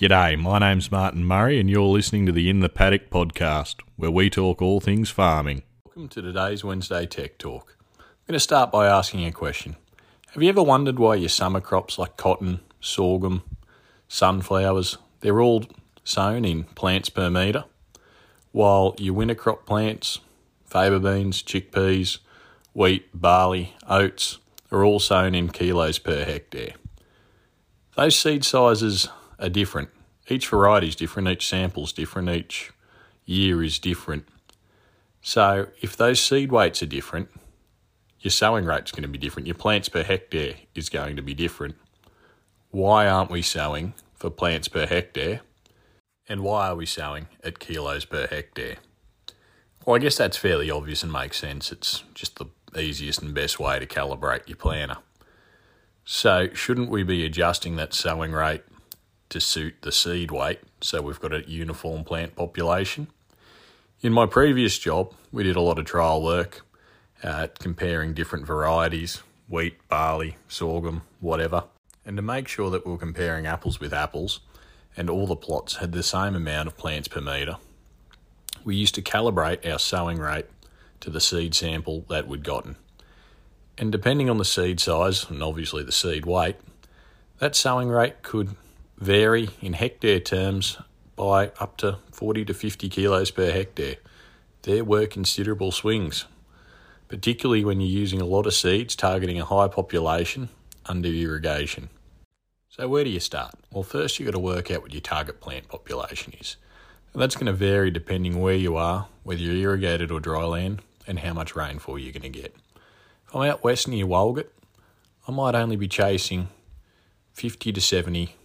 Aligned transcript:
G'day, 0.00 0.40
my 0.40 0.58
name's 0.58 0.90
Martin 0.90 1.26
Murray, 1.26 1.60
and 1.60 1.68
you're 1.68 1.82
listening 1.82 2.24
to 2.24 2.32
the 2.32 2.48
In 2.48 2.60
the 2.60 2.70
Paddock 2.70 3.10
podcast, 3.10 3.82
where 3.96 4.10
we 4.10 4.30
talk 4.30 4.62
all 4.62 4.80
things 4.80 5.10
farming. 5.10 5.62
Welcome 5.84 6.08
to 6.08 6.22
today's 6.22 6.64
Wednesday 6.64 7.04
Tech 7.04 7.36
Talk. 7.36 7.76
I'm 7.98 8.06
going 8.26 8.32
to 8.32 8.40
start 8.40 8.72
by 8.72 8.86
asking 8.86 9.26
a 9.26 9.30
question. 9.30 9.76
Have 10.28 10.42
you 10.42 10.48
ever 10.48 10.62
wondered 10.62 10.98
why 10.98 11.16
your 11.16 11.28
summer 11.28 11.60
crops 11.60 11.98
like 11.98 12.16
cotton, 12.16 12.60
sorghum, 12.80 13.42
sunflowers, 14.08 14.96
they're 15.20 15.42
all 15.42 15.66
sown 16.02 16.46
in 16.46 16.64
plants 16.64 17.10
per 17.10 17.28
metre, 17.28 17.64
while 18.52 18.94
your 18.96 19.12
winter 19.12 19.34
crop 19.34 19.66
plants, 19.66 20.20
faba 20.66 20.98
beans, 20.98 21.42
chickpeas, 21.42 22.20
wheat, 22.72 23.10
barley, 23.12 23.76
oats, 23.86 24.38
are 24.72 24.82
all 24.82 24.98
sown 24.98 25.34
in 25.34 25.50
kilos 25.50 25.98
per 25.98 26.24
hectare? 26.24 26.72
Those 27.96 28.18
seed 28.18 28.46
sizes 28.46 29.10
are 29.40 29.48
different. 29.48 29.88
Each 30.28 30.46
variety 30.48 30.88
is 30.88 30.96
different, 30.96 31.28
each 31.28 31.48
sample 31.48 31.84
is 31.84 31.92
different, 31.92 32.28
each 32.28 32.72
year 33.24 33.62
is 33.62 33.78
different. 33.78 34.28
So 35.22 35.68
if 35.80 35.96
those 35.96 36.20
seed 36.20 36.52
weights 36.52 36.82
are 36.82 36.86
different, 36.86 37.30
your 38.20 38.30
sowing 38.30 38.64
rate's 38.64 38.92
going 38.92 39.02
to 39.02 39.08
be 39.08 39.18
different. 39.18 39.46
Your 39.46 39.56
plants 39.56 39.88
per 39.88 40.02
hectare 40.02 40.54
is 40.74 40.88
going 40.88 41.16
to 41.16 41.22
be 41.22 41.34
different. 41.34 41.76
Why 42.70 43.08
aren't 43.08 43.30
we 43.30 43.42
sowing 43.42 43.94
for 44.14 44.30
plants 44.30 44.68
per 44.68 44.86
hectare? 44.86 45.40
And 46.28 46.42
why 46.42 46.68
are 46.68 46.76
we 46.76 46.86
sowing 46.86 47.26
at 47.42 47.58
kilos 47.58 48.04
per 48.04 48.26
hectare? 48.26 48.76
Well, 49.84 49.96
I 49.96 49.98
guess 49.98 50.16
that's 50.16 50.36
fairly 50.36 50.70
obvious 50.70 51.02
and 51.02 51.10
makes 51.10 51.38
sense. 51.38 51.72
It's 51.72 52.04
just 52.14 52.38
the 52.38 52.46
easiest 52.78 53.22
and 53.22 53.34
best 53.34 53.58
way 53.58 53.78
to 53.78 53.86
calibrate 53.86 54.46
your 54.46 54.56
planter. 54.56 54.98
So, 56.04 56.48
shouldn't 56.52 56.90
we 56.90 57.02
be 57.02 57.24
adjusting 57.24 57.76
that 57.76 57.94
sowing 57.94 58.32
rate 58.32 58.62
to 59.30 59.40
suit 59.40 59.74
the 59.82 59.92
seed 59.92 60.30
weight 60.30 60.60
so 60.80 61.02
we've 61.02 61.20
got 61.20 61.32
a 61.32 61.48
uniform 61.48 62.04
plant 62.04 62.36
population. 62.36 63.08
In 64.00 64.12
my 64.12 64.26
previous 64.26 64.78
job, 64.78 65.12
we 65.30 65.42
did 65.42 65.56
a 65.56 65.60
lot 65.60 65.78
of 65.78 65.84
trial 65.84 66.22
work 66.22 66.62
at 67.22 67.58
comparing 67.58 68.14
different 68.14 68.46
varieties 68.46 69.22
wheat, 69.48 69.76
barley, 69.88 70.36
sorghum, 70.46 71.02
whatever. 71.18 71.64
And 72.06 72.16
to 72.16 72.22
make 72.22 72.46
sure 72.46 72.70
that 72.70 72.86
we 72.86 72.92
we're 72.92 72.98
comparing 72.98 73.46
apples 73.46 73.80
with 73.80 73.92
apples 73.92 74.40
and 74.96 75.10
all 75.10 75.26
the 75.26 75.36
plots 75.36 75.76
had 75.76 75.92
the 75.92 76.04
same 76.04 76.36
amount 76.36 76.68
of 76.68 76.76
plants 76.76 77.08
per 77.08 77.20
metre, 77.20 77.56
we 78.64 78.76
used 78.76 78.94
to 78.94 79.02
calibrate 79.02 79.68
our 79.70 79.78
sowing 79.78 80.18
rate 80.18 80.46
to 81.00 81.10
the 81.10 81.20
seed 81.20 81.54
sample 81.54 82.04
that 82.08 82.28
we'd 82.28 82.44
gotten. 82.44 82.76
And 83.76 83.90
depending 83.90 84.30
on 84.30 84.38
the 84.38 84.44
seed 84.44 84.78
size 84.78 85.28
and 85.28 85.42
obviously 85.42 85.82
the 85.82 85.92
seed 85.92 86.26
weight, 86.26 86.56
that 87.38 87.56
sowing 87.56 87.88
rate 87.88 88.22
could 88.22 88.54
vary 89.00 89.48
in 89.62 89.72
hectare 89.72 90.20
terms 90.20 90.76
by 91.16 91.50
up 91.58 91.78
to 91.78 91.98
40 92.12 92.44
to 92.44 92.54
50 92.54 92.88
kilos 92.90 93.30
per 93.30 93.50
hectare. 93.50 93.96
There 94.62 94.84
were 94.84 95.06
considerable 95.06 95.72
swings, 95.72 96.26
particularly 97.08 97.64
when 97.64 97.80
you're 97.80 97.88
using 97.88 98.20
a 98.20 98.26
lot 98.26 98.46
of 98.46 98.54
seeds 98.54 98.94
targeting 98.94 99.40
a 99.40 99.46
high 99.46 99.68
population 99.68 100.50
under 100.84 101.08
irrigation. 101.08 101.88
So, 102.68 102.88
where 102.88 103.04
do 103.04 103.10
you 103.10 103.20
start? 103.20 103.54
Well, 103.72 103.82
first 103.82 104.18
you've 104.18 104.26
got 104.26 104.32
to 104.32 104.38
work 104.38 104.70
out 104.70 104.82
what 104.82 104.92
your 104.92 105.00
target 105.00 105.40
plant 105.40 105.68
population 105.68 106.34
is. 106.38 106.56
And 107.12 107.20
that's 107.20 107.34
going 107.34 107.46
to 107.46 107.52
vary 107.52 107.90
depending 107.90 108.40
where 108.40 108.54
you 108.54 108.76
are, 108.76 109.08
whether 109.24 109.40
you're 109.40 109.56
irrigated 109.56 110.10
or 110.10 110.20
dry 110.20 110.44
land, 110.44 110.82
and 111.06 111.18
how 111.18 111.32
much 111.32 111.56
rainfall 111.56 111.98
you're 111.98 112.12
going 112.12 112.22
to 112.22 112.28
get. 112.28 112.54
If 113.26 113.34
I'm 113.34 113.50
out 113.50 113.64
west 113.64 113.88
near 113.88 114.06
Walgett, 114.06 114.48
I 115.26 115.32
might 115.32 115.54
only 115.54 115.76
be 115.76 115.88
chasing 115.88 116.48
50 117.32 117.72
to 117.72 117.80
70 117.80 118.36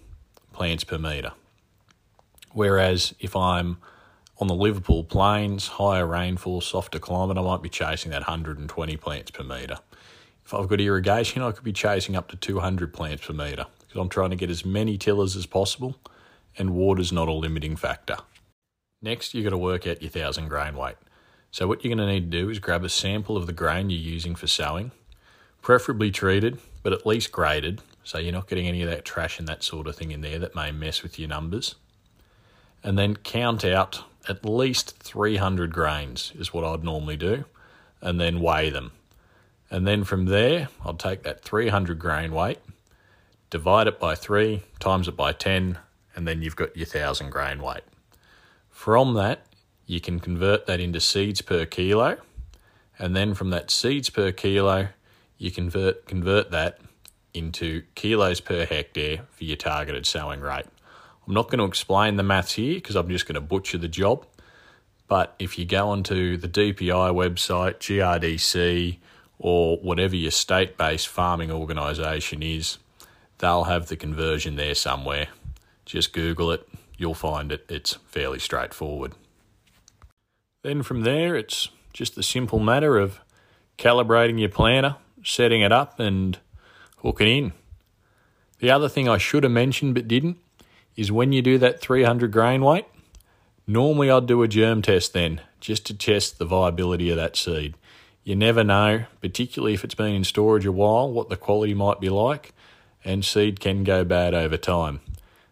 plants 0.56 0.84
per 0.84 0.98
metre. 0.98 1.34
Whereas 2.53 3.14
if 3.20 3.36
I'm 3.36 3.78
on 4.39 4.48
the 4.48 4.56
Liverpool 4.56 5.03
plains, 5.03 5.67
higher 5.67 6.08
rainfall, 6.08 6.61
softer 6.61 7.00
climate, 7.00 7.38
I 7.38 7.42
might 7.42 7.61
be 7.61 7.70
chasing 7.70 8.11
that 8.11 8.21
120 8.21 8.98
plants 8.98 9.32
per 9.32 9.43
metre. 9.43 9.77
If 10.45 10.54
I've 10.54 10.67
got 10.67 10.80
irrigation, 10.80 11.42
I 11.42 11.52
could 11.52 11.64
be 11.64 11.73
chasing 11.73 12.16
up 12.16 12.30
to 12.30 12.38
200 12.38 12.93
plants 12.93 13.26
per 13.26 13.33
metre 13.33 13.66
because 13.80 13.99
I'm 13.99 14.10
trying 14.10 14.30
to 14.30 14.36
get 14.36 14.49
as 14.49 14.66
many 14.66 14.98
tillers 14.98 15.36
as 15.36 15.45
possible 15.45 15.95
and 16.58 16.72
water's 16.72 17.11
not 17.11 17.27
a 17.27 17.33
limiting 17.33 17.76
factor. 17.76 18.17
Next, 19.02 19.33
you've 19.33 19.43
got 19.43 19.49
to 19.49 19.58
work 19.58 19.86
out 19.86 20.02
your 20.02 20.11
1000 20.11 20.48
grain 20.48 20.76
weight. 20.76 20.95
So, 21.52 21.67
what 21.67 21.83
you're 21.83 21.95
going 21.95 22.08
to 22.08 22.14
need 22.14 22.32
to 22.32 22.37
do 22.37 22.49
is 22.49 22.60
grab 22.60 22.83
a 22.83 22.89
sample 22.89 23.37
of 23.37 23.48
the 23.48 23.54
grain 23.54 23.89
you're 23.89 23.99
using 23.99 24.36
for 24.36 24.48
sowing, 24.48 24.92
preferably 25.61 26.11
treated, 26.11 26.60
but 26.83 26.93
at 26.93 27.05
least 27.05 27.32
graded, 27.32 27.82
so 28.05 28.20
you're 28.20 28.32
not 28.32 28.48
getting 28.48 28.67
any 28.67 28.83
of 28.83 28.89
that 28.89 29.04
trash 29.04 29.39
and 29.39 29.48
that 29.48 29.64
sort 29.64 29.88
of 29.88 29.95
thing 29.95 30.11
in 30.11 30.21
there 30.21 30.38
that 30.38 30.55
may 30.55 30.71
mess 30.71 31.02
with 31.02 31.17
your 31.17 31.27
numbers. 31.27 31.73
And 32.83 32.98
then 32.99 33.16
count 33.16 33.66
out 33.66 34.04
at 34.30 34.45
least 34.45 34.99
300 34.99 35.73
grains 35.73 36.32
is 36.38 36.54
what 36.54 36.64
I'd 36.64 36.83
normally 36.83 37.17
do, 37.17 37.45
and 38.02 38.21
then 38.21 38.39
weigh 38.39 38.70
them. 38.70 38.92
And 39.71 39.88
then 39.88 40.04
from 40.04 40.26
there, 40.26 40.70
I'll 40.86 40.93
take 40.93 41.23
that 41.23 41.43
300 41.43 41.98
grain 41.98 42.32
weight, 42.32 42.60
divide 43.49 43.88
it 43.88 43.99
by 43.99 44.14
3, 44.14 44.61
times 44.80 45.08
it 45.08 45.17
by 45.17 45.33
10, 45.33 45.80
and 46.16 46.27
then 46.27 46.43
you've 46.43 46.55
got 46.55 46.77
your 46.77 46.86
1000 46.86 47.32
grain 47.32 47.60
weight. 47.60 47.83
From 48.70 49.16
that, 49.16 49.48
you 49.87 49.99
can 49.99 50.20
convert 50.20 50.67
that 50.67 50.80
into 50.80 50.99
seeds 50.99 51.42
per 51.42 51.66
kilo, 51.66 52.17
and 52.99 53.16
then 53.16 53.33
from 53.33 53.49
that 53.49 53.72
seeds 53.72 54.11
per 54.11 54.32
kilo, 54.32 54.89
you 55.39 55.49
convert 55.49 56.05
convert 56.05 56.52
that 56.52 56.80
into 57.36 57.84
kilos 57.96 58.40
per 58.40 58.66
hectare 58.66 59.22
for 59.32 59.44
your 59.44 59.58
targeted 59.58 60.06
sowing 60.06 60.42
rate. 60.42 60.66
I'm 61.28 61.34
not 61.34 61.50
going 61.50 61.60
to 61.60 61.66
explain 61.66 62.16
the 62.16 62.23
maths 62.23 62.54
here 62.54 62.76
because 62.76 62.96
I'm 62.96 63.10
just 63.10 63.26
going 63.26 63.36
to 63.36 63.42
butcher 63.42 63.78
the 63.78 63.88
job. 63.88 64.26
But 65.08 65.36
if 65.40 65.60
you 65.60 65.66
go 65.66 65.90
onto 65.90 66.38
the 66.38 66.48
DPI 66.48 67.14
website, 67.14 67.78
GRDC, 67.78 68.98
or 69.38 69.78
whatever 69.78 70.16
your 70.16 70.32
state 70.32 70.78
based 70.78 71.08
farming 71.08 71.52
organisation 71.52 72.42
is, 72.42 72.78
they'll 73.40 73.66
have 73.66 73.88
the 73.88 73.96
conversion 73.96 74.56
there 74.56 74.76
somewhere. 74.76 75.28
Just 75.86 76.14
Google 76.14 76.52
it, 76.52 76.67
you'll 76.98 77.14
find 77.14 77.52
it. 77.52 77.66
It's 77.70 77.94
fairly 78.08 78.40
straightforward. 78.40 79.14
Then 80.64 80.82
from 80.82 81.02
there, 81.02 81.36
it's 81.36 81.70
just 81.94 82.16
the 82.16 82.23
simple 82.23 82.60
matter 82.60 82.98
of 82.98 83.20
calibrating 83.78 84.40
your 84.40 84.50
planter, 84.50 84.96
setting 85.23 85.62
it 85.62 85.72
up, 85.72 86.00
and 86.00 86.40
hook 87.05 87.21
it 87.21 87.27
in. 87.27 87.54
The 88.60 88.71
other 88.71 88.89
thing 88.89 89.08
I 89.08 89.20
should 89.20 89.43
have 89.43 89.52
mentioned 89.52 89.93
but 89.93 90.08
didn't 90.08 90.38
is 90.95 91.11
when 91.11 91.32
you 91.32 91.42
do 91.42 91.60
that 91.60 91.80
300 91.80 92.32
grain 92.32 92.64
weight, 92.64 92.86
normally 93.67 94.10
I'd 94.10 94.26
do 94.26 94.42
a 94.42 94.48
germ 94.48 94.82
test 94.82 95.14
then 95.14 95.42
just 95.60 95.86
to 95.86 95.93
test 95.93 96.39
the 96.39 96.45
viability 96.45 97.11
of 97.11 97.17
that 97.17 97.36
seed. 97.36 97.76
You 98.23 98.36
never 98.36 98.64
know, 98.64 99.05
particularly 99.21 99.76
if 99.76 99.83
it's 99.83 99.93
been 99.93 100.16
in 100.16 100.23
storage 100.23 100.66
a 100.66 100.71
while, 100.71 101.11
what 101.11 101.30
the 101.30 101.38
quality 101.38 101.76
might 101.76 101.99
be 101.99 102.10
like, 102.10 102.54
and 103.04 103.23
seed 103.23 103.60
can 103.60 103.83
go 103.83 104.04
bad 104.04 104.33
over 104.33 104.58
time. 104.58 105.02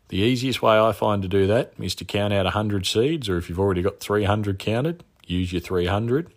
The 0.08 0.18
easiest 0.18 0.64
way 0.64 0.80
I 0.80 0.92
find 0.92 1.22
to 1.22 1.28
do 1.28 1.46
that 1.48 1.74
is 1.78 1.94
to 1.96 2.06
count 2.06 2.34
out 2.34 2.46
100 2.46 2.88
seeds, 2.88 3.30
or 3.30 3.38
if 3.38 3.48
you've 3.48 3.60
already 3.60 3.84
got 3.84 4.00
300 4.00 4.58
counted, 4.58 5.04
use 5.26 5.54
your 5.54 5.62
300. 5.62 6.32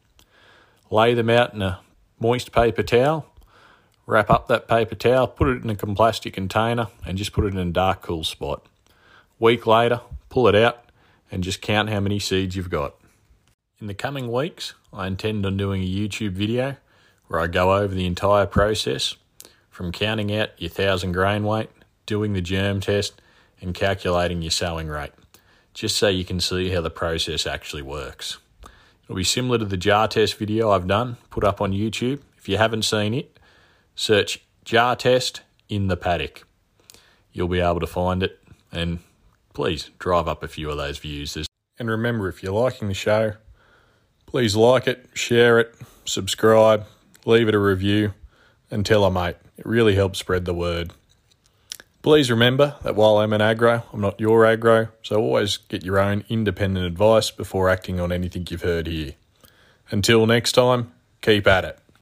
Lay 0.90 1.14
them 1.14 1.30
out 1.30 1.54
in 1.54 1.62
a 1.62 1.80
moist 2.20 2.52
paper 2.52 2.82
towel, 2.82 3.26
Wrap 4.06 4.30
up 4.30 4.46
that 4.46 4.68
paper 4.68 4.94
towel, 4.94 5.26
put 5.26 5.48
it 5.48 5.64
in 5.64 5.70
a 5.70 5.74
plastic 5.74 6.32
container, 6.32 6.86
and 7.04 7.18
just 7.18 7.32
put 7.32 7.44
it 7.44 7.54
in 7.54 7.58
a 7.58 7.72
dark, 7.72 8.02
cool 8.02 8.22
spot. 8.22 8.64
Week 9.40 9.66
later, 9.66 10.00
pull 10.28 10.46
it 10.46 10.54
out 10.54 10.84
and 11.30 11.42
just 11.42 11.60
count 11.60 11.90
how 11.90 11.98
many 11.98 12.20
seeds 12.20 12.54
you've 12.54 12.70
got. 12.70 12.94
In 13.80 13.88
the 13.88 13.94
coming 13.94 14.30
weeks, 14.30 14.74
I 14.92 15.08
intend 15.08 15.44
on 15.44 15.56
doing 15.56 15.82
a 15.82 15.86
YouTube 15.86 16.32
video 16.32 16.76
where 17.26 17.40
I 17.40 17.48
go 17.48 17.74
over 17.74 17.92
the 17.92 18.06
entire 18.06 18.46
process 18.46 19.16
from 19.70 19.90
counting 19.90 20.34
out 20.34 20.50
your 20.56 20.70
thousand 20.70 21.12
grain 21.12 21.42
weight, 21.42 21.68
doing 22.06 22.32
the 22.32 22.40
germ 22.40 22.80
test, 22.80 23.20
and 23.60 23.74
calculating 23.74 24.40
your 24.40 24.52
sowing 24.52 24.86
rate, 24.86 25.12
just 25.74 25.96
so 25.96 26.08
you 26.08 26.24
can 26.24 26.40
see 26.40 26.70
how 26.70 26.80
the 26.80 26.90
process 26.90 27.44
actually 27.44 27.82
works. 27.82 28.38
It'll 29.04 29.16
be 29.16 29.24
similar 29.24 29.58
to 29.58 29.64
the 29.64 29.76
jar 29.76 30.06
test 30.06 30.36
video 30.36 30.70
I've 30.70 30.86
done, 30.86 31.16
put 31.30 31.44
up 31.44 31.60
on 31.60 31.72
YouTube. 31.72 32.20
If 32.38 32.48
you 32.48 32.56
haven't 32.56 32.84
seen 32.84 33.12
it, 33.12 33.35
Search 33.96 34.44
jar 34.64 34.94
test 34.94 35.40
in 35.68 35.88
the 35.88 35.96
paddock. 35.96 36.46
You'll 37.32 37.48
be 37.48 37.60
able 37.60 37.80
to 37.80 37.86
find 37.86 38.22
it 38.22 38.38
and 38.70 38.98
please 39.54 39.90
drive 39.98 40.28
up 40.28 40.42
a 40.42 40.48
few 40.48 40.70
of 40.70 40.76
those 40.76 40.98
views. 40.98 41.36
And 41.78 41.90
remember, 41.90 42.28
if 42.28 42.42
you're 42.42 42.52
liking 42.52 42.88
the 42.88 42.94
show, 42.94 43.32
please 44.26 44.54
like 44.54 44.86
it, 44.86 45.08
share 45.14 45.58
it, 45.58 45.74
subscribe, 46.04 46.86
leave 47.24 47.48
it 47.48 47.54
a 47.54 47.58
review, 47.58 48.12
and 48.70 48.84
tell 48.84 49.04
a 49.04 49.10
mate. 49.10 49.36
It 49.56 49.64
really 49.64 49.94
helps 49.94 50.18
spread 50.18 50.44
the 50.44 50.54
word. 50.54 50.92
Please 52.02 52.30
remember 52.30 52.76
that 52.82 52.96
while 52.96 53.16
I'm 53.16 53.32
an 53.32 53.40
agro, 53.40 53.82
I'm 53.92 54.00
not 54.00 54.20
your 54.20 54.44
agro, 54.44 54.88
so 55.02 55.16
always 55.16 55.56
get 55.56 55.84
your 55.84 55.98
own 55.98 56.22
independent 56.28 56.86
advice 56.86 57.30
before 57.30 57.68
acting 57.70 57.98
on 57.98 58.12
anything 58.12 58.46
you've 58.50 58.62
heard 58.62 58.86
here. 58.86 59.14
Until 59.90 60.26
next 60.26 60.52
time, 60.52 60.92
keep 61.22 61.46
at 61.46 61.64
it. 61.64 61.78